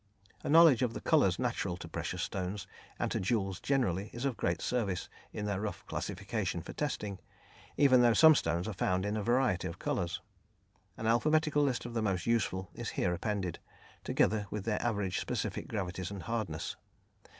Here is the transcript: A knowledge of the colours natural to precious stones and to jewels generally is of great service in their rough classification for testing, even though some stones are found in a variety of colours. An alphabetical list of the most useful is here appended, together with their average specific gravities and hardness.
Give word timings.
A 0.43 0.49
knowledge 0.49 0.81
of 0.81 0.95
the 0.95 0.99
colours 0.99 1.37
natural 1.37 1.77
to 1.77 1.87
precious 1.87 2.23
stones 2.23 2.65
and 2.97 3.11
to 3.11 3.19
jewels 3.19 3.59
generally 3.59 4.09
is 4.11 4.25
of 4.25 4.35
great 4.35 4.59
service 4.59 5.09
in 5.31 5.45
their 5.45 5.61
rough 5.61 5.85
classification 5.85 6.63
for 6.63 6.73
testing, 6.73 7.19
even 7.77 8.01
though 8.01 8.13
some 8.15 8.33
stones 8.33 8.67
are 8.67 8.73
found 8.73 9.05
in 9.05 9.15
a 9.15 9.21
variety 9.21 9.67
of 9.67 9.77
colours. 9.77 10.19
An 10.97 11.05
alphabetical 11.05 11.61
list 11.61 11.85
of 11.85 11.93
the 11.93 12.01
most 12.01 12.25
useful 12.25 12.71
is 12.73 12.89
here 12.89 13.13
appended, 13.13 13.59
together 14.03 14.47
with 14.49 14.65
their 14.65 14.81
average 14.81 15.19
specific 15.19 15.67
gravities 15.67 16.09
and 16.09 16.23
hardness. 16.23 16.77